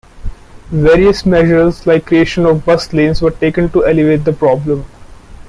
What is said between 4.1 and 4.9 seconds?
the problem.